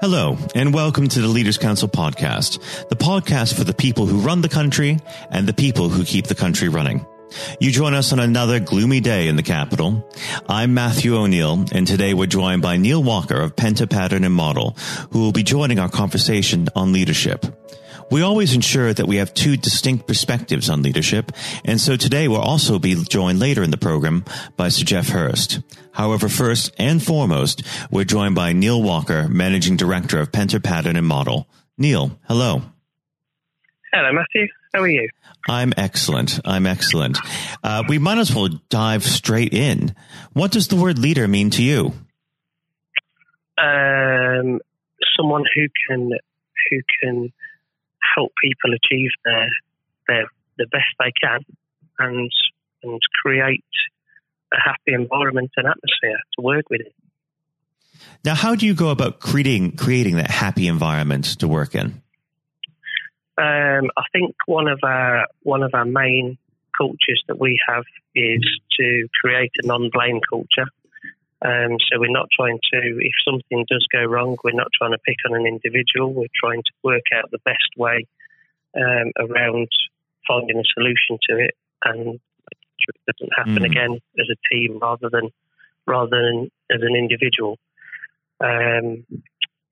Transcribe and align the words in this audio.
Hello, 0.00 0.38
and 0.54 0.72
welcome 0.72 1.08
to 1.08 1.20
the 1.20 1.26
Leaders 1.26 1.58
Council 1.58 1.88
podcast, 1.88 2.88
the 2.88 2.94
podcast 2.94 3.54
for 3.54 3.64
the 3.64 3.74
people 3.74 4.06
who 4.06 4.20
run 4.20 4.42
the 4.42 4.48
country 4.48 4.96
and 5.28 5.44
the 5.44 5.52
people 5.52 5.88
who 5.88 6.04
keep 6.04 6.28
the 6.28 6.36
country 6.36 6.68
running. 6.68 7.04
You 7.58 7.72
join 7.72 7.94
us 7.94 8.12
on 8.12 8.20
another 8.20 8.60
gloomy 8.60 9.00
day 9.00 9.26
in 9.26 9.34
the 9.34 9.42
capital. 9.42 10.08
I'm 10.48 10.72
Matthew 10.72 11.16
O'Neill, 11.16 11.64
and 11.72 11.84
today 11.84 12.14
we're 12.14 12.26
joined 12.26 12.62
by 12.62 12.76
Neil 12.76 13.02
Walker 13.02 13.40
of 13.40 13.56
Penta 13.56 13.90
Pattern 13.90 14.22
and 14.22 14.32
Model, 14.32 14.76
who 15.10 15.18
will 15.18 15.32
be 15.32 15.42
joining 15.42 15.80
our 15.80 15.88
conversation 15.88 16.68
on 16.76 16.92
leadership. 16.92 17.44
We 18.10 18.22
always 18.22 18.54
ensure 18.54 18.94
that 18.94 19.06
we 19.06 19.16
have 19.16 19.34
two 19.34 19.56
distinct 19.58 20.06
perspectives 20.06 20.70
on 20.70 20.82
leadership, 20.82 21.30
and 21.64 21.78
so 21.78 21.94
today 21.96 22.26
we'll 22.26 22.40
also 22.40 22.78
be 22.78 22.94
joined 22.94 23.38
later 23.38 23.62
in 23.62 23.70
the 23.70 23.76
program 23.76 24.24
by 24.56 24.68
Sir 24.70 24.84
Geoff 24.84 25.10
Hurst. 25.10 25.60
However, 25.92 26.28
first 26.28 26.74
and 26.78 27.02
foremost, 27.02 27.62
we're 27.90 28.04
joined 28.04 28.34
by 28.34 28.54
Neil 28.54 28.82
Walker, 28.82 29.28
Managing 29.28 29.76
Director 29.76 30.20
of 30.20 30.32
Penta 30.32 30.62
Pattern 30.62 30.96
and 30.96 31.06
Model. 31.06 31.48
Neil, 31.76 32.18
hello. 32.26 32.62
Hello, 33.92 34.12
Matthew. 34.12 34.48
How 34.72 34.80
are 34.80 34.88
you? 34.88 35.08
I'm 35.46 35.74
excellent. 35.76 36.40
I'm 36.44 36.66
excellent. 36.66 37.18
Uh, 37.62 37.84
we 37.88 37.98
might 37.98 38.18
as 38.18 38.34
well 38.34 38.48
dive 38.70 39.04
straight 39.04 39.52
in. 39.52 39.94
What 40.32 40.50
does 40.50 40.68
the 40.68 40.76
word 40.76 40.98
leader 40.98 41.28
mean 41.28 41.50
to 41.50 41.62
you? 41.62 41.92
Um, 43.58 44.60
someone 45.16 45.44
who 45.54 45.66
can 45.88 46.10
who 46.70 46.80
can 47.00 47.32
help 48.16 48.32
people 48.42 48.74
achieve 48.74 49.10
their 49.24 49.48
their 50.06 50.26
the 50.56 50.66
best 50.66 50.86
they 50.98 51.12
can 51.20 51.40
and 51.98 52.30
and 52.82 53.00
create 53.22 53.64
a 54.52 54.56
happy 54.60 54.94
environment 54.94 55.50
and 55.56 55.66
atmosphere 55.66 56.18
to 56.36 56.42
work 56.42 56.70
with 56.70 56.80
it. 56.80 56.94
Now, 58.24 58.34
how 58.34 58.54
do 58.54 58.66
you 58.66 58.74
go 58.74 58.90
about 58.90 59.20
creating 59.20 59.76
creating 59.76 60.16
that 60.16 60.30
happy 60.30 60.68
environment 60.68 61.24
to 61.40 61.48
work 61.48 61.74
in? 61.74 62.02
Um, 63.36 63.90
I 63.96 64.02
think 64.12 64.34
one 64.46 64.68
of 64.68 64.80
our 64.82 65.26
one 65.42 65.62
of 65.62 65.74
our 65.74 65.84
main 65.84 66.38
cultures 66.76 67.22
that 67.28 67.38
we 67.38 67.60
have 67.68 67.84
is 68.14 68.44
to 68.78 69.08
create 69.20 69.50
a 69.62 69.66
non-blame 69.66 70.20
culture. 70.28 70.66
Um, 71.44 71.76
so 71.86 72.00
we're 72.00 72.10
not 72.10 72.28
trying 72.34 72.58
to, 72.72 72.98
if 72.98 73.12
something 73.24 73.64
does 73.70 73.86
go 73.92 74.04
wrong, 74.04 74.36
we're 74.42 74.52
not 74.52 74.68
trying 74.76 74.92
to 74.92 74.98
pick 75.06 75.18
on 75.28 75.36
an 75.36 75.46
individual. 75.46 76.12
We're 76.12 76.26
trying 76.34 76.62
to 76.62 76.72
work 76.82 77.04
out 77.14 77.30
the 77.30 77.38
best 77.44 77.70
way 77.76 78.06
um, 78.76 79.12
around 79.18 79.68
finding 80.26 80.58
a 80.58 80.64
solution 80.74 81.18
to 81.28 81.38
it, 81.38 81.54
and 81.84 82.20
it 82.88 82.96
doesn't 83.06 83.32
happen 83.36 83.62
mm. 83.62 83.66
again 83.66 83.98
as 84.18 84.26
a 84.30 84.54
team 84.54 84.78
rather 84.80 85.08
than 85.10 85.30
rather 85.86 86.10
than 86.10 86.50
as 86.70 86.82
an 86.82 86.94
individual. 86.96 87.58
Um, 88.40 89.06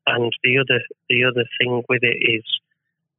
and 0.07 0.33
the 0.45 0.59
other 0.59 0.81
the 1.09 1.25
other 1.25 1.45
thing 1.59 1.83
with 1.89 2.03
it 2.03 2.17
is, 2.17 2.45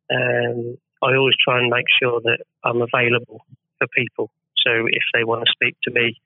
um, 0.10 0.78
I 1.04 1.16
always 1.16 1.36
try 1.44 1.60
and 1.60 1.70
make 1.70 1.86
sure 2.02 2.22
that 2.22 2.40
I'm 2.64 2.82
available 2.82 3.46
for 3.78 3.88
people. 3.88 4.32
So 4.66 4.88
if 4.88 5.04
they 5.14 5.24
want 5.24 5.46
to 5.46 5.52
speak 5.52 5.76
to 5.84 5.92
me 5.92 6.20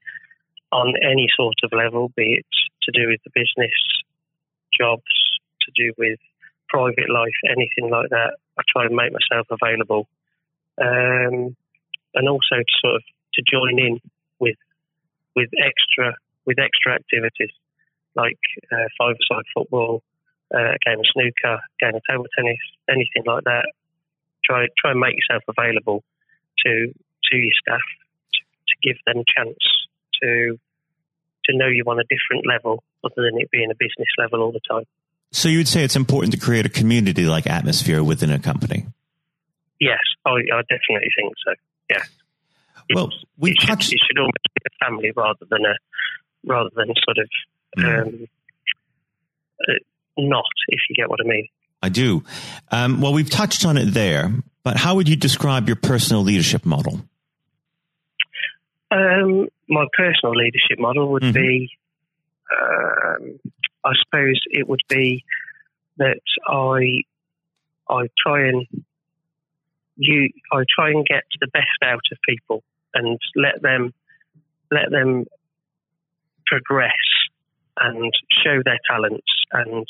on 0.72 0.94
any 1.02 1.28
sort 1.36 1.56
of 1.64 1.72
level, 1.74 2.12
be 2.16 2.40
it 2.40 2.46
to 2.84 2.92
do 2.92 3.10
with 3.10 3.20
the 3.24 3.32
business, 3.34 3.76
jobs, 4.78 5.04
to 5.62 5.72
do 5.76 5.94
with 5.98 6.20
private 6.70 7.10
life, 7.10 7.36
anything 7.50 7.92
like 7.92 8.10
that, 8.10 8.38
I 8.58 8.64
try 8.72 8.86
and 8.86 8.96
make 8.96 9.12
myself 9.12 9.48
available. 9.52 10.08
Um, 10.82 11.56
and 12.16 12.28
also 12.28 12.56
to 12.56 12.76
sort 12.84 12.96
of 12.96 13.04
to 13.36 13.42
join 13.50 13.80
in 13.80 14.00
with 14.40 14.58
with 15.36 15.50
extra 15.64 16.16
with 16.46 16.58
extra 16.60 16.96
activities 16.96 17.52
like 18.16 18.40
uh, 18.74 18.88
five-a-side 18.98 19.46
football, 19.56 20.04
uh, 20.54 20.76
a 20.76 20.78
game 20.86 21.00
of 21.00 21.06
snooker, 21.14 21.56
a 21.56 21.80
game 21.80 21.96
of 21.96 22.02
table 22.10 22.26
tennis, 22.36 22.60
anything 22.90 23.24
like 23.26 23.44
that. 23.46 23.66
Try 24.44 24.68
try 24.78 24.92
and 24.92 25.00
make 25.00 25.16
yourself 25.16 25.44
available 25.48 26.04
to 26.66 26.94
to 27.32 27.38
your 27.38 27.54
staff 27.62 27.88
to, 28.34 28.42
to 28.42 28.76
give 28.82 28.98
them 29.06 29.24
chance 29.36 29.64
to 30.22 30.60
to 31.46 31.58
know 31.58 31.68
you 31.68 31.84
on 31.88 32.00
a 32.00 32.04
different 32.04 32.46
level 32.48 32.84
other 33.04 33.16
than 33.18 33.40
it 33.40 33.50
being 33.52 33.72
a 33.72 33.76
business 33.76 34.08
level 34.18 34.42
all 34.42 34.52
the 34.52 34.62
time. 34.70 34.84
So 35.32 35.48
you 35.50 35.60
would 35.60 35.68
say 35.68 35.84
it's 35.84 35.96
important 35.96 36.34
to 36.34 36.40
create 36.40 36.66
a 36.66 36.70
community 36.70 37.26
like 37.26 37.48
atmosphere 37.48 38.04
within 38.04 38.32
a 38.32 38.40
company? 38.40 38.86
Yes, 39.80 40.00
I, 40.26 40.32
I 40.32 40.62
definitely 40.62 41.10
think 41.18 41.34
so. 41.46 41.54
Yeah. 41.90 42.04
Well, 42.94 43.10
we 43.38 43.52
it 43.52 43.58
touched. 43.62 43.84
Should, 43.84 43.94
it 43.94 44.02
should 44.06 44.20
almost 44.20 44.38
be 44.54 44.62
a 44.66 44.86
family 44.86 45.12
rather 45.16 45.46
than 45.50 45.66
a 45.66 45.74
rather 46.46 46.70
than 46.76 46.88
sort 46.88 47.18
of 47.18 47.30
mm. 47.78 48.02
um, 48.02 48.28
uh, 49.68 49.74
not, 50.18 50.46
if 50.68 50.80
you 50.90 50.96
get 50.96 51.10
what 51.10 51.20
I 51.24 51.28
mean. 51.28 51.48
I 51.82 51.90
do. 51.90 52.24
Um, 52.72 53.02
well, 53.02 53.14
we've 53.14 53.30
touched 53.30 53.66
on 53.66 53.78
it 53.78 53.94
there, 53.94 54.32
but 54.64 54.78
how 54.78 54.96
would 54.96 55.10
you 55.10 55.16
describe 55.16 55.68
your 55.68 55.78
personal 55.78 56.22
leadership 56.22 56.66
model? 56.66 57.02
Um, 58.92 59.48
my 59.70 59.86
personal 59.98 60.36
leadership 60.36 60.78
model 60.78 61.12
would 61.14 61.24
mm-hmm. 61.24 61.34
be, 61.34 61.72
um, 62.52 63.40
I 63.86 63.94
suppose, 64.04 64.42
it 64.48 64.68
would 64.68 64.82
be 64.90 65.24
that 65.98 66.20
I 66.48 67.04
I 67.90 68.08
try 68.24 68.48
and 68.48 68.66
you 69.96 70.30
I 70.52 70.64
try 70.74 70.90
and 70.90 71.06
get 71.06 71.24
the 71.40 71.48
best 71.48 71.68
out 71.84 72.02
of 72.12 72.18
people 72.28 72.64
and 72.94 73.20
let 73.36 73.62
them 73.62 73.94
let 74.72 74.90
them 74.90 75.26
progress 76.46 76.92
and 77.80 78.12
show 78.44 78.62
their 78.64 78.80
talents 78.90 79.28
and 79.52 79.86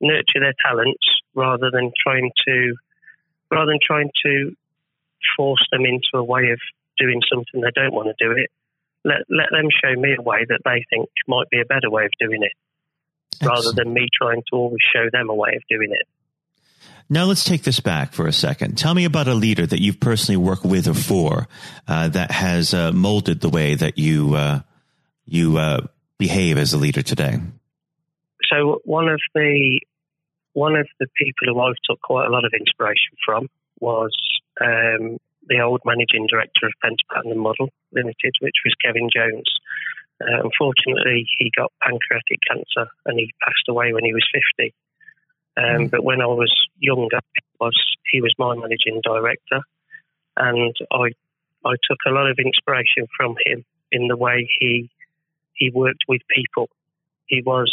nurture 0.00 0.40
their 0.40 0.54
talents 0.64 1.04
rather 1.34 1.70
than 1.72 1.92
trying 2.02 2.30
to 2.46 2.74
rather 3.50 3.72
than 3.72 3.80
trying 3.84 4.10
to 4.24 4.54
force 5.36 5.66
them 5.72 5.84
into 5.84 6.14
a 6.14 6.22
way 6.22 6.50
of 6.50 6.60
doing 6.98 7.20
something 7.32 7.60
they 7.60 7.74
don't 7.74 7.94
want 7.94 8.08
to 8.08 8.24
do 8.24 8.32
it. 8.32 8.50
Let 9.04 9.18
let 9.28 9.50
them 9.50 9.68
show 9.70 9.98
me 10.00 10.16
a 10.18 10.22
way 10.22 10.46
that 10.48 10.60
they 10.64 10.84
think 10.90 11.08
might 11.28 11.50
be 11.50 11.60
a 11.60 11.64
better 11.64 11.90
way 11.90 12.04
of 12.04 12.12
doing 12.18 12.42
it, 12.42 12.52
Excellent. 13.34 13.50
rather 13.52 13.72
than 13.76 13.92
me 13.92 14.08
trying 14.12 14.42
to 14.50 14.56
always 14.56 14.80
show 14.94 15.08
them 15.12 15.28
a 15.28 15.34
way 15.34 15.50
of 15.56 15.62
doing 15.68 15.92
it. 15.92 16.06
Now 17.10 17.24
let's 17.24 17.44
take 17.44 17.62
this 17.62 17.80
back 17.80 18.14
for 18.14 18.26
a 18.26 18.32
second. 18.32 18.78
Tell 18.78 18.94
me 18.94 19.04
about 19.04 19.28
a 19.28 19.34
leader 19.34 19.66
that 19.66 19.80
you've 19.80 20.00
personally 20.00 20.38
worked 20.38 20.64
with 20.64 20.88
or 20.88 20.94
for 20.94 21.48
uh, 21.86 22.08
that 22.08 22.30
has 22.30 22.72
uh, 22.72 22.92
molded 22.92 23.40
the 23.40 23.50
way 23.50 23.74
that 23.74 23.98
you 23.98 24.34
uh, 24.34 24.60
you 25.26 25.58
uh, 25.58 25.86
behave 26.18 26.56
as 26.56 26.72
a 26.72 26.78
leader 26.78 27.02
today. 27.02 27.38
So 28.50 28.80
one 28.84 29.08
of 29.08 29.20
the 29.34 29.80
one 30.54 30.76
of 30.76 30.86
the 30.98 31.06
people 31.16 31.52
who 31.52 31.60
I've 31.60 31.74
took 31.84 32.00
quite 32.00 32.26
a 32.26 32.30
lot 32.30 32.44
of 32.44 32.52
inspiration 32.58 33.16
from 33.24 33.48
was 33.80 34.12
um, 34.60 35.18
the 35.48 35.60
old 35.60 35.80
managing 35.84 36.26
director 36.28 36.66
of 36.66 36.72
Penta 36.82 37.04
Pattern 37.12 37.38
Model 37.38 37.68
Limited, 37.92 38.34
which 38.40 38.56
was 38.64 38.74
Kevin 38.84 39.08
Jones. 39.14 39.48
Uh, 40.20 40.42
unfortunately, 40.44 41.26
he 41.38 41.50
got 41.56 41.72
pancreatic 41.82 42.38
cancer 42.48 42.90
and 43.06 43.18
he 43.18 43.32
passed 43.42 43.68
away 43.68 43.92
when 43.92 44.04
he 44.04 44.12
was 44.12 44.26
50. 44.58 44.74
Um, 45.56 45.64
mm. 45.64 45.90
But 45.90 46.04
when 46.04 46.20
I 46.20 46.26
was 46.26 46.52
younger, 46.78 47.20
was 47.60 47.78
he 48.10 48.20
was 48.20 48.34
my 48.38 48.54
managing 48.54 49.00
director, 49.04 49.60
and 50.36 50.74
I 50.90 51.12
I 51.64 51.74
took 51.88 51.98
a 52.06 52.10
lot 52.10 52.28
of 52.28 52.38
inspiration 52.38 53.06
from 53.16 53.36
him 53.44 53.64
in 53.92 54.08
the 54.08 54.16
way 54.16 54.48
he 54.58 54.90
he 55.54 55.70
worked 55.70 56.04
with 56.08 56.22
people. 56.34 56.68
He 57.26 57.42
was 57.42 57.72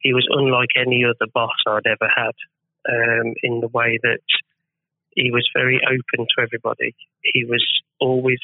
he 0.00 0.12
was 0.12 0.26
unlike 0.30 0.70
any 0.76 1.04
other 1.04 1.30
boss 1.32 1.56
I'd 1.66 1.86
ever 1.86 2.10
had 2.14 2.34
um, 2.88 3.34
in 3.42 3.60
the 3.60 3.68
way 3.68 3.98
that 4.02 4.20
he 5.20 5.30
was 5.30 5.48
very 5.54 5.80
open 5.86 6.26
to 6.26 6.42
everybody. 6.42 6.94
He 7.22 7.44
was 7.44 7.64
always 8.00 8.40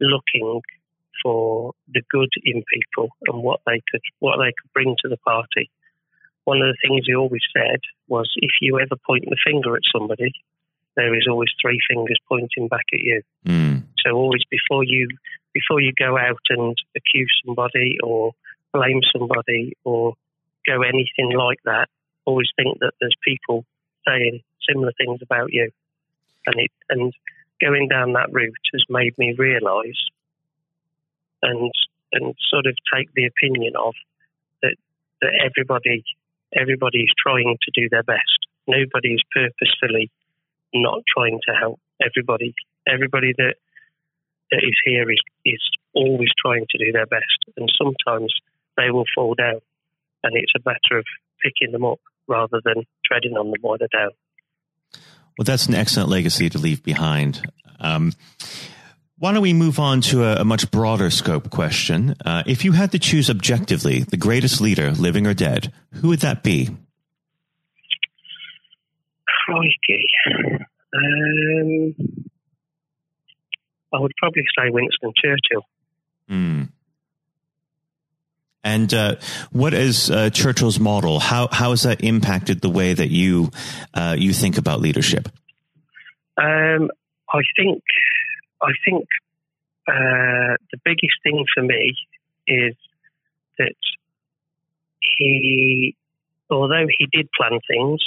looking 0.00 0.60
for 1.22 1.72
the 1.92 2.02
good 2.10 2.30
in 2.44 2.62
people 2.72 3.08
and 3.26 3.42
what 3.42 3.60
they 3.66 3.82
could 3.90 4.00
what 4.20 4.36
they 4.38 4.52
could 4.56 4.72
bring 4.72 4.94
to 5.02 5.08
the 5.08 5.16
party 5.18 5.68
one 6.48 6.62
of 6.62 6.72
the 6.72 6.80
things 6.80 7.04
he 7.04 7.14
always 7.14 7.44
said 7.52 7.80
was 8.08 8.26
if 8.36 8.52
you 8.62 8.80
ever 8.80 8.96
point 9.06 9.24
the 9.28 9.36
finger 9.44 9.76
at 9.76 9.82
somebody, 9.92 10.32
there 10.96 11.14
is 11.14 11.26
always 11.28 11.50
three 11.60 11.78
fingers 11.90 12.18
pointing 12.26 12.68
back 12.68 12.88
at 12.94 13.00
you. 13.00 13.20
Mm. 13.46 13.82
So 14.02 14.14
always 14.14 14.40
before 14.50 14.82
you 14.82 15.08
before 15.52 15.82
you 15.82 15.92
go 15.92 16.16
out 16.16 16.40
and 16.48 16.74
accuse 16.96 17.32
somebody 17.44 17.98
or 18.02 18.32
blame 18.72 19.00
somebody 19.12 19.76
or 19.84 20.14
go 20.66 20.80
anything 20.80 21.36
like 21.36 21.58
that, 21.66 21.88
always 22.24 22.48
think 22.56 22.78
that 22.80 22.92
there's 22.98 23.16
people 23.22 23.66
saying 24.06 24.40
similar 24.66 24.92
things 24.96 25.20
about 25.20 25.52
you. 25.52 25.70
And 26.48 26.60
it 26.60 26.72
and 26.88 27.12
going 27.60 27.88
down 27.88 28.14
that 28.14 28.32
route 28.32 28.54
has 28.72 28.84
made 28.88 29.12
me 29.18 29.34
realise 29.36 30.00
and 31.42 31.70
and 32.12 32.34
sort 32.48 32.66
of 32.66 32.74
take 32.94 33.12
the 33.14 33.26
opinion 33.26 33.74
of 33.76 33.94
that 34.62 34.76
that 35.20 35.32
everybody 35.44 36.04
everybody 36.56 37.00
is 37.00 37.12
trying 37.20 37.56
to 37.62 37.70
do 37.80 37.88
their 37.90 38.02
best. 38.02 38.48
Nobody 38.66 39.14
is 39.14 39.22
purposefully 39.32 40.10
not 40.74 41.02
trying 41.14 41.40
to 41.48 41.54
help. 41.54 41.80
Everybody, 42.00 42.54
everybody 42.86 43.34
that 43.36 43.54
that 44.50 44.62
is 44.62 44.76
here 44.84 45.10
is 45.10 45.20
is 45.44 45.60
always 45.92 46.30
trying 46.42 46.64
to 46.70 46.78
do 46.78 46.92
their 46.92 47.06
best, 47.06 47.44
and 47.56 47.70
sometimes 47.76 48.32
they 48.76 48.90
will 48.90 49.04
fall 49.14 49.34
down, 49.34 49.60
and 50.22 50.36
it's 50.36 50.52
a 50.56 50.62
matter 50.64 50.98
of 50.98 51.04
picking 51.42 51.72
them 51.72 51.84
up 51.84 52.00
rather 52.26 52.60
than 52.64 52.86
treading 53.04 53.36
on 53.36 53.50
them 53.50 53.60
while 53.60 53.78
they're 53.78 53.88
down. 53.92 54.10
Well, 55.38 55.44
that's 55.44 55.66
an 55.66 55.74
excellent 55.74 56.08
legacy 56.10 56.50
to 56.50 56.58
leave 56.58 56.82
behind. 56.82 57.40
Um, 57.78 58.12
why 59.18 59.32
don't 59.32 59.42
we 59.42 59.52
move 59.52 59.78
on 59.78 60.00
to 60.02 60.24
a, 60.24 60.40
a 60.40 60.44
much 60.44 60.70
broader 60.70 61.10
scope 61.10 61.48
question? 61.50 62.16
Uh, 62.24 62.42
if 62.46 62.64
you 62.64 62.72
had 62.72 62.92
to 62.92 62.98
choose 62.98 63.30
objectively 63.30 64.00
the 64.00 64.16
greatest 64.16 64.60
leader, 64.60 64.90
living 64.90 65.26
or 65.26 65.34
dead, 65.34 65.72
who 65.94 66.08
would 66.08 66.20
that 66.20 66.42
be? 66.42 66.70
Crikey. 69.46 70.06
Um, 70.94 71.94
I 73.92 74.00
would 74.00 74.12
probably 74.18 74.44
say 74.56 74.70
Winston 74.70 75.12
Churchill. 75.16 75.66
Mm. 76.30 76.68
And 78.64 78.92
uh, 78.92 79.16
what 79.52 79.72
is 79.72 80.10
uh, 80.10 80.30
Churchill's 80.30 80.80
model? 80.80 81.20
How 81.20 81.48
how 81.50 81.70
has 81.70 81.82
that 81.82 82.02
impacted 82.02 82.60
the 82.60 82.68
way 82.68 82.92
that 82.92 83.08
you 83.08 83.50
uh, 83.94 84.16
you 84.18 84.32
think 84.32 84.58
about 84.58 84.80
leadership? 84.80 85.28
Um, 86.36 86.90
I 87.32 87.40
think 87.56 87.82
I 88.60 88.72
think 88.84 89.04
uh, 89.86 90.56
the 90.72 90.78
biggest 90.84 91.14
thing 91.22 91.44
for 91.54 91.62
me 91.62 91.94
is 92.46 92.74
that 93.58 93.74
he, 95.16 95.96
although 96.50 96.86
he 96.98 97.06
did 97.12 97.28
plan 97.36 97.58
things, 97.68 98.00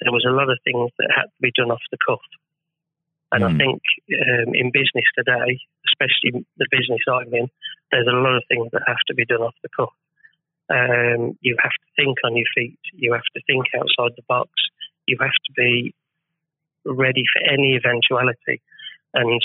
there 0.00 0.12
was 0.12 0.24
a 0.28 0.32
lot 0.32 0.50
of 0.50 0.58
things 0.64 0.90
that 0.98 1.08
had 1.14 1.24
to 1.24 1.40
be 1.40 1.52
done 1.56 1.70
off 1.70 1.80
the 1.90 1.98
cuff. 2.06 2.20
And 3.30 3.44
mm. 3.44 3.46
I 3.46 3.50
hmm. 3.50 3.58
think 3.58 3.82
um, 4.20 4.54
in 4.54 4.70
business 4.72 5.06
today, 5.16 5.58
especially 5.88 6.44
the 6.58 6.66
business 6.70 7.00
I'm 7.08 7.32
in, 7.32 7.48
there's 7.92 8.08
a 8.08 8.16
lot 8.16 8.36
of 8.36 8.42
things 8.48 8.68
that 8.72 8.82
have 8.86 9.00
to 9.06 9.14
be 9.14 9.24
done 9.24 9.42
off 9.42 9.54
the 9.62 9.68
cuff. 9.76 9.92
Um, 10.70 11.36
you 11.42 11.56
have 11.62 11.70
to 11.70 11.88
think 11.94 12.18
on 12.24 12.36
your 12.36 12.46
feet. 12.54 12.78
You 12.94 13.12
have 13.12 13.28
to 13.36 13.42
think 13.46 13.66
outside 13.76 14.16
the 14.16 14.24
box. 14.26 14.50
You 15.06 15.18
have 15.20 15.36
to 15.46 15.52
be 15.54 15.94
ready 16.84 17.24
for 17.32 17.42
any 17.52 17.76
eventuality. 17.76 18.62
And 19.12 19.40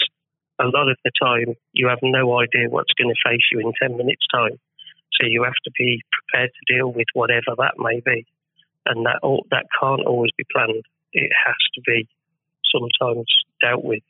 a 0.59 0.65
lot 0.65 0.89
of 0.89 0.97
the 1.03 1.11
time, 1.21 1.55
you 1.73 1.87
have 1.87 1.99
no 2.01 2.39
idea 2.39 2.69
what's 2.69 2.93
going 2.93 3.13
to 3.13 3.29
face 3.29 3.43
you 3.51 3.59
in 3.59 3.73
10 3.81 3.97
minutes' 3.97 4.25
time. 4.33 4.57
So 5.19 5.27
you 5.27 5.43
have 5.43 5.59
to 5.65 5.71
be 5.77 6.01
prepared 6.11 6.51
to 6.51 6.73
deal 6.73 6.91
with 6.91 7.07
whatever 7.13 7.55
that 7.57 7.75
may 7.77 7.99
be. 7.99 8.25
And 8.85 9.05
that, 9.05 9.19
that 9.51 9.65
can't 9.79 10.05
always 10.05 10.31
be 10.37 10.45
planned. 10.51 10.85
It 11.11 11.31
has 11.45 11.55
to 11.75 11.81
be 11.85 12.07
sometimes 12.71 13.27
dealt 13.61 13.83
with 13.83 14.03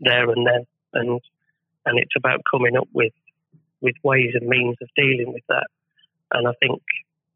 there 0.00 0.28
and 0.30 0.46
then, 0.46 0.66
and 0.94 1.20
and 1.86 1.98
it's 1.98 2.14
about 2.16 2.40
coming 2.50 2.76
up 2.76 2.88
with 2.92 3.12
with 3.80 3.94
ways 4.02 4.32
and 4.34 4.48
means 4.48 4.76
of 4.80 4.88
dealing 4.96 5.32
with 5.32 5.42
that. 5.48 5.66
And 6.32 6.46
I 6.46 6.52
think 6.60 6.82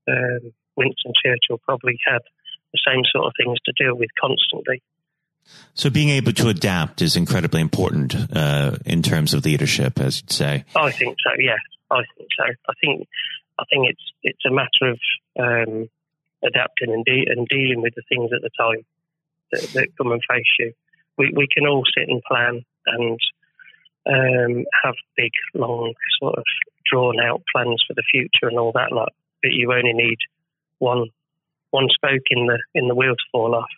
um, 0.08 0.52
Winston 0.76 1.12
Churchill 1.24 1.60
probably 1.64 1.98
had 2.06 2.20
the 2.72 2.80
same 2.86 3.02
sort 3.12 3.26
of 3.26 3.32
things 3.38 3.58
to 3.64 3.72
deal 3.78 3.94
with 3.94 4.10
constantly. 4.20 4.82
So 5.74 5.90
being 5.90 6.08
able 6.08 6.32
to 6.32 6.48
adapt 6.48 7.02
is 7.02 7.16
incredibly 7.16 7.60
important 7.60 8.14
uh, 8.34 8.76
in 8.86 9.02
terms 9.02 9.34
of 9.34 9.44
leadership, 9.44 10.00
as 10.00 10.20
you'd 10.20 10.32
say. 10.32 10.64
I 10.74 10.90
think 10.90 11.16
so. 11.22 11.32
Yes, 11.38 11.58
I 11.90 12.02
think 12.16 12.28
so. 12.36 12.44
I 12.44 12.72
think 12.80 13.08
I 13.58 13.64
think 13.70 13.86
it's 13.90 14.02
it's 14.22 14.44
a 14.46 14.50
matter 14.50 14.90
of 14.90 14.98
um, 15.38 15.88
adapting 16.42 16.92
and, 16.92 17.04
de- 17.04 17.26
and 17.28 17.46
dealing 17.48 17.82
with 17.82 17.94
the 17.94 18.02
things 18.08 18.30
at 18.34 18.42
the 18.42 18.50
time 18.58 18.84
that, 19.52 19.62
that 19.74 19.96
come 19.96 20.12
and 20.12 20.22
face 20.28 20.46
you. 20.58 20.72
We, 21.16 21.32
we 21.34 21.46
can 21.46 21.66
all 21.66 21.84
sit 21.96 22.08
and 22.08 22.22
plan 22.22 22.64
and 22.86 23.18
um, 24.06 24.64
have 24.82 24.94
big, 25.16 25.32
long, 25.54 25.94
sort 26.20 26.36
of 26.36 26.44
drawn 26.90 27.18
out 27.20 27.42
plans 27.52 27.82
for 27.86 27.94
the 27.94 28.02
future 28.10 28.48
and 28.48 28.58
all 28.58 28.72
that 28.72 28.92
lot. 28.92 29.12
But 29.42 29.52
you 29.52 29.72
only 29.72 29.92
need 29.92 30.18
one 30.78 31.08
one 31.70 31.88
spoke 31.92 32.22
in 32.30 32.46
the 32.46 32.58
in 32.74 32.88
the 32.88 32.94
wheel 32.94 33.14
to 33.14 33.24
fall 33.32 33.54
off, 33.54 33.68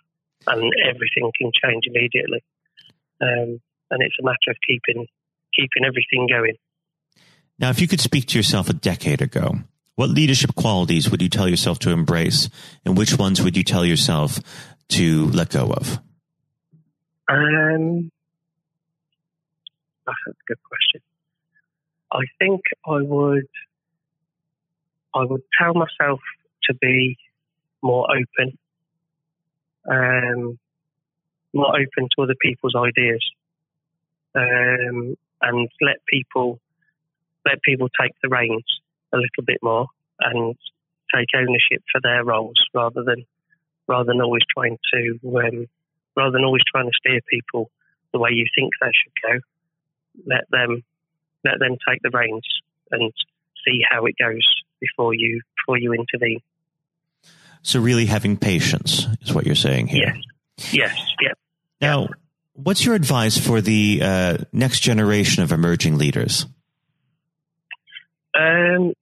and 0.47 0.73
everything 0.85 1.31
can 1.39 1.51
change 1.65 1.85
immediately. 1.87 2.43
Um, 3.21 3.61
and 3.91 4.03
it's 4.03 4.17
a 4.21 4.25
matter 4.25 4.51
of 4.51 4.57
keeping 4.67 5.07
keeping 5.55 5.85
everything 5.85 6.29
going. 6.29 6.57
Now, 7.59 7.71
if 7.71 7.81
you 7.81 7.89
could 7.89 8.01
speak 8.01 8.27
to 8.27 8.39
yourself 8.39 8.69
a 8.69 8.75
decade 8.75 9.23
ago, 9.23 9.61
what 9.95 10.11
leadership 10.11 10.55
qualities 10.55 11.11
would 11.11 11.23
you 11.23 11.31
tell 11.31 11.49
yourself 11.49 11.79
to 11.81 11.91
embrace, 11.91 12.51
and 12.85 12.99
which 12.99 13.19
ones 13.19 13.43
would 13.43 13.57
you 13.57 13.65
tell 13.65 13.85
yourself 13.85 14.39
to 14.91 15.27
let 15.27 15.51
go 15.51 15.73
of? 15.73 15.99
Um, 17.29 18.11
that's 20.07 20.19
a 20.27 20.33
good 20.47 20.63
question. 20.63 21.01
I 22.13 22.23
think 22.39 22.63
I 22.87 23.03
would, 23.03 23.49
I 25.15 25.25
would 25.25 25.43
tell 25.59 25.75
myself 25.75 26.21
to 26.65 26.75
be 26.75 27.17
more 27.83 28.07
open, 28.11 28.59
um, 29.91 30.59
more 31.53 31.71
open 31.71 32.09
to 32.17 32.23
other 32.23 32.37
people's 32.41 32.75
ideas, 32.77 33.21
um, 34.35 35.17
and 35.43 35.69
let 35.81 35.97
people 36.09 36.61
let 37.45 37.63
people 37.63 37.89
take 38.01 38.13
the 38.23 38.29
reins 38.29 38.65
a 39.13 39.17
little 39.17 39.45
bit 39.47 39.59
more 39.63 39.87
and 40.21 40.57
take 41.15 41.29
ownership 41.37 41.83
for 41.93 42.01
their 42.03 42.25
roles 42.25 42.61
rather 42.75 43.03
than 43.05 43.25
rather 43.87 44.07
than 44.07 44.21
always 44.21 44.43
trying 44.57 44.79
to 44.93 45.19
um, 45.29 45.67
rather 46.17 46.33
than 46.33 46.45
always 46.45 46.63
trying 46.73 46.87
to 46.87 46.97
steer 46.99 47.21
people 47.31 47.71
the 48.13 48.19
way 48.19 48.31
you 48.33 48.47
think 48.57 48.73
they 48.81 48.91
should 48.93 49.13
go. 49.23 49.47
Let 50.25 50.49
them 50.51 50.83
let 51.45 51.59
them 51.59 51.77
take 51.89 52.03
the 52.03 52.11
reins 52.11 52.45
and 52.91 53.13
see 53.65 53.81
how 53.91 54.07
it 54.07 54.15
goes 54.19 54.45
before 54.81 55.15
you 55.15 55.41
before 55.57 55.79
you 55.79 55.93
intervene. 55.93 56.41
So 57.63 57.81
really 57.81 58.07
having 58.07 58.37
patience 58.37 59.07
is 59.23 59.35
what 59.35 59.45
you're 59.47 59.55
saying 59.55 59.89
here. 59.89 60.15
Yes. 60.59 60.73
Yes. 60.73 61.15
Yeah. 61.21 61.33
Now, 61.81 62.09
what's 62.55 62.85
your 62.85 62.95
advice 62.95 63.37
for 63.39 63.61
the 63.61 64.01
uh, 64.03 64.37
next 64.53 64.81
generation 64.81 65.43
of 65.43 65.53
emerging 65.53 65.99
leaders? 65.99 66.47
Um, 68.39 68.93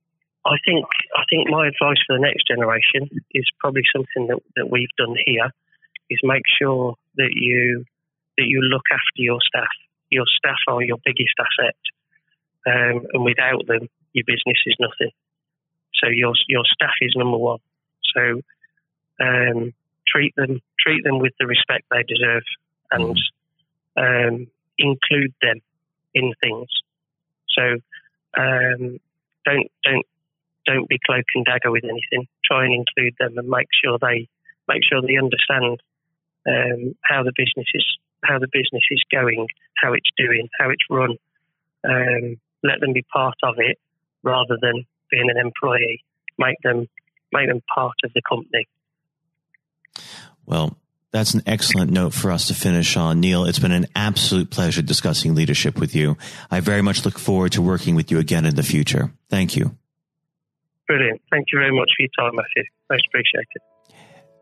I 0.47 0.57
think 0.65 0.87
I 1.17 1.23
think 1.31 1.49
my 1.49 1.67
advice 1.67 1.99
for 2.07 2.17
the 2.17 2.21
next 2.21 2.47
generation 2.47 3.23
is 3.33 3.45
probably 3.59 3.83
something 3.95 4.29
that, 4.29 4.41
that 4.57 4.71
we've 4.71 4.89
done 4.97 5.15
here 5.27 5.51
is 6.11 6.19
make 6.23 6.43
sure 6.61 6.95
that 7.17 7.31
you 7.33 7.85
that 8.37 8.45
you 8.47 8.61
look 8.61 8.85
after 8.91 9.17
your 9.17 9.39
staff. 9.41 9.69
Your 10.11 10.25
staff 10.39 10.59
are 10.69 10.83
your 10.83 10.99
biggest 11.05 11.35
asset, 11.39 11.77
um, 12.67 13.07
and 13.13 13.25
without 13.25 13.67
them, 13.67 13.89
your 14.13 14.25
business 14.27 14.59
is 14.67 14.77
nothing. 14.79 15.11
So 16.03 16.09
your 16.09 16.33
your 16.49 16.65
staff 16.73 16.95
is 17.01 17.15
number 17.17 17.39
one. 17.39 17.59
So 18.15 18.41
um, 19.21 19.73
treat 20.07 20.35
them 20.37 20.61
treat 20.79 21.03
them 21.05 21.19
with 21.19 21.33
the 21.39 21.47
respect 21.47 21.85
they 21.91 22.03
deserve, 22.07 22.43
and 22.91 23.19
um, 23.97 24.47
include 24.79 25.35
them 25.41 25.61
in 26.15 26.33
things. 26.43 26.69
So 27.57 27.63
um, 28.37 28.99
don't 29.45 29.71
don't 29.85 30.07
don't 30.67 30.89
be 30.89 30.99
cloak 31.05 31.25
and 31.35 31.45
dagger 31.45 31.71
with 31.71 31.85
anything. 31.85 32.29
Try 32.45 32.65
and 32.65 32.75
include 32.75 33.15
them 33.19 33.39
and 33.39 33.49
make 33.49 33.69
sure 33.83 33.99
they 34.01 34.29
make 34.69 34.83
sure 34.85 35.03
they 35.03 35.17
understand 35.17 35.81
um, 36.47 36.95
how 37.03 37.23
the 37.23 37.33
business 37.37 37.67
is 37.75 37.85
how 38.25 38.39
the 38.39 38.49
business 38.53 38.83
is 38.91 39.03
going, 39.13 39.47
how 39.77 39.93
it's 39.93 40.09
doing, 40.17 40.49
how 40.59 40.71
it's 40.71 40.83
run. 40.91 41.17
Um, 41.85 42.37
let 42.63 42.81
them 42.81 42.93
be 42.93 43.03
part 43.13 43.37
of 43.43 43.57
it 43.59 43.79
rather 44.23 44.57
than 44.61 44.85
being 45.11 45.31
an 45.31 45.39
employee. 45.39 46.03
Make 46.39 46.57
them 46.63 46.89
make 47.33 47.49
them 47.49 47.61
part 47.75 47.95
of 48.05 48.13
the 48.15 48.23
company. 48.29 48.67
Well, 50.47 50.77
that's 51.11 51.35
an 51.35 51.43
excellent 51.47 51.91
note 51.93 52.13
for 52.13 52.31
us 52.31 52.49
to 52.49 52.55
finish 52.55 52.97
on. 52.97 53.21
Neil, 53.21 53.45
it's 53.45 53.59
been 53.59 53.73
an 53.73 53.87
absolute 53.95 54.51
pleasure 54.51 54.83
discussing 54.83 55.35
leadership 55.35 55.79
with 55.79 55.95
you. 55.95 56.17
I 56.51 56.61
very 56.61 56.83
much 56.83 57.05
look 57.05 57.19
forward 57.19 57.53
to 57.53 57.63
working 57.63 57.95
with 57.95 58.11
you 58.11 58.19
again 58.19 58.45
in 58.45 58.57
the 58.57 58.63
future. 58.63 59.13
Thank 59.31 59.57
you. 59.57 59.77
Brilliant. 60.89 61.23
Thank 61.31 61.47
you 61.53 61.59
very 61.59 61.73
much 61.73 61.91
for 61.97 62.03
your 62.03 62.11
time, 62.19 62.37
Matthew. 62.37 62.65
Most 62.91 63.07
appreciated. 63.07 63.74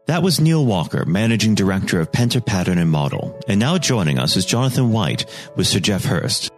That 0.07 0.23
was 0.23 0.41
Neil 0.41 0.67
Walker, 0.67 1.05
Managing 1.05 1.55
Director 1.55 2.01
of 2.01 2.11
Penta 2.11 2.45
Pattern 2.45 2.77
and 2.79 2.91
Model. 2.91 3.39
And 3.47 3.61
now 3.61 3.79
joining 3.79 4.19
us 4.19 4.37
is 4.37 4.45
Jonathan 4.45 4.91
White 4.91 5.27
with 5.55 5.69
Sir 5.69 5.79
Geoff 5.79 6.05
Hurst. 6.05 6.51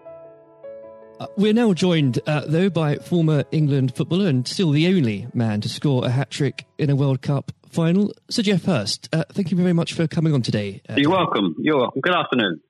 Uh, 1.21 1.27
we're 1.37 1.53
now 1.53 1.75
joined, 1.75 2.21
uh, 2.27 2.45
though, 2.47 2.71
by 2.71 2.97
former 2.97 3.45
England 3.53 3.95
footballer 3.95 4.29
and 4.29 4.49
still 4.49 4.71
the 4.71 4.89
only 4.89 5.29
man 5.35 5.61
to 5.61 5.69
score 5.69 6.07
a 6.07 6.11
hat 6.11 6.31
trick 6.31 6.65
in 6.79 6.89
a 6.89 6.97
World 6.97 7.21
Cup 7.21 7.53
final, 7.71 8.15
Sir 8.31 8.43
Geoff 8.43 8.65
Hurst. 8.65 9.11
Uh, 9.13 9.25
thank 9.33 9.51
you 9.51 9.59
very 9.59 9.75
much 9.75 9.93
for 9.93 10.09
coming 10.09 10.33
on 10.33 10.41
today. 10.41 10.81
Uh, 10.89 10.95
You're 10.97 11.11
welcome. 11.11 11.55
You're 11.59 11.77
welcome. 11.77 12.01
Good 12.01 12.17
afternoon. 12.17 12.61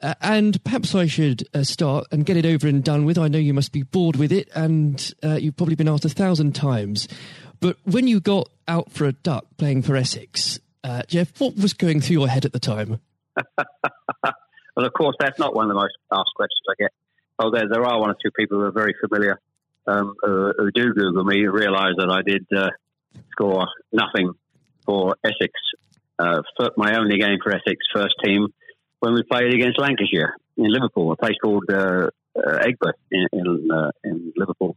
Uh, 0.00 0.14
and 0.20 0.62
perhaps 0.62 0.94
I 0.94 1.06
should 1.06 1.48
uh, 1.54 1.64
start 1.64 2.06
and 2.12 2.24
get 2.24 2.36
it 2.36 2.46
over 2.46 2.68
and 2.68 2.84
done 2.84 3.04
with. 3.04 3.18
I 3.18 3.26
know 3.26 3.38
you 3.38 3.52
must 3.54 3.72
be 3.72 3.82
bored 3.82 4.14
with 4.14 4.30
it, 4.30 4.48
and 4.54 5.12
uh, 5.24 5.34
you've 5.34 5.56
probably 5.56 5.74
been 5.74 5.88
asked 5.88 6.04
a 6.04 6.08
thousand 6.08 6.54
times. 6.54 7.08
But 7.60 7.76
when 7.84 8.06
you 8.06 8.20
got 8.20 8.48
out 8.66 8.92
for 8.92 9.04
a 9.04 9.12
duck 9.12 9.46
playing 9.56 9.82
for 9.82 9.96
Essex, 9.96 10.60
uh, 10.84 11.02
Geoff, 11.08 11.40
what 11.40 11.56
was 11.56 11.72
going 11.72 12.00
through 12.00 12.18
your 12.18 12.28
head 12.28 12.44
at 12.44 12.52
the 12.52 12.60
time? 12.60 13.00
well, 13.56 14.86
of 14.86 14.92
course, 14.92 15.16
that's 15.18 15.38
not 15.38 15.54
one 15.54 15.64
of 15.64 15.68
the 15.68 15.80
most 15.80 15.94
asked 16.12 16.34
questions 16.36 16.62
I 16.70 16.74
get. 16.78 16.92
Oh, 17.38 17.50
there, 17.50 17.84
are 17.84 18.00
one 18.00 18.10
or 18.10 18.16
two 18.22 18.30
people 18.36 18.58
who 18.58 18.64
are 18.64 18.72
very 18.72 18.94
familiar 19.00 19.40
um, 19.86 20.14
who, 20.22 20.52
who, 20.56 20.70
do 20.72 20.92
Google 20.92 21.24
me, 21.24 21.46
realise 21.46 21.94
that 21.96 22.10
I 22.10 22.22
did 22.22 22.46
uh, 22.56 22.70
score 23.30 23.66
nothing 23.92 24.32
for 24.84 25.16
Essex, 25.24 25.52
uh, 26.18 26.42
my 26.76 26.96
only 26.98 27.18
game 27.18 27.38
for 27.42 27.52
Essex 27.52 27.76
first 27.94 28.14
team 28.24 28.48
when 29.00 29.14
we 29.14 29.22
played 29.22 29.54
against 29.54 29.78
Lancashire 29.78 30.34
in 30.56 30.72
Liverpool, 30.72 31.12
a 31.12 31.16
place 31.16 31.36
called 31.42 31.64
uh, 31.70 32.08
uh, 32.36 32.58
Aigburth 32.64 32.98
in 33.10 33.26
in, 33.32 33.70
uh, 33.70 33.90
in, 34.04 34.32
Liverpool, 34.36 34.76